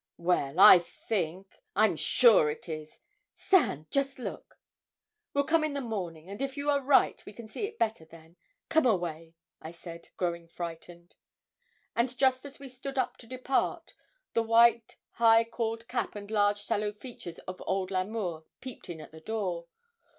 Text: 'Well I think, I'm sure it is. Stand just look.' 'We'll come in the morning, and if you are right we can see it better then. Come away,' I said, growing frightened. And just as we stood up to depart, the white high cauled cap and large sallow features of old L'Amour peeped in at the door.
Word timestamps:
'Well 0.17 0.59
I 0.59 0.79
think, 0.79 1.59
I'm 1.75 1.95
sure 1.95 2.49
it 2.49 2.67
is. 2.67 2.97
Stand 3.35 3.91
just 3.91 4.17
look.' 4.17 4.59
'We'll 5.31 5.43
come 5.43 5.63
in 5.63 5.73
the 5.75 5.79
morning, 5.79 6.27
and 6.27 6.41
if 6.41 6.57
you 6.57 6.71
are 6.71 6.81
right 6.81 7.23
we 7.23 7.33
can 7.33 7.47
see 7.47 7.65
it 7.65 7.77
better 7.77 8.03
then. 8.05 8.35
Come 8.67 8.87
away,' 8.87 9.35
I 9.61 9.69
said, 9.69 10.09
growing 10.17 10.47
frightened. 10.47 11.17
And 11.95 12.17
just 12.17 12.45
as 12.45 12.57
we 12.57 12.67
stood 12.67 12.97
up 12.97 13.17
to 13.17 13.27
depart, 13.27 13.93
the 14.33 14.41
white 14.41 14.97
high 15.11 15.43
cauled 15.43 15.87
cap 15.87 16.15
and 16.15 16.31
large 16.31 16.63
sallow 16.63 16.91
features 16.93 17.37
of 17.37 17.61
old 17.67 17.91
L'Amour 17.91 18.45
peeped 18.59 18.89
in 18.89 19.01
at 19.01 19.11
the 19.11 19.21
door. 19.21 19.67